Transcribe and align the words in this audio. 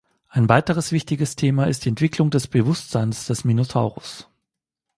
Ein 0.29 0.49
weiteres 0.49 0.91
wichtiges 0.91 1.35
Thema 1.35 1.65
ist 1.65 1.85
die 1.85 1.89
Entwicklung 1.89 2.31
des 2.31 2.47
Bewusstseins 2.47 3.27
des 3.27 3.43
Minotauros. 3.43 4.27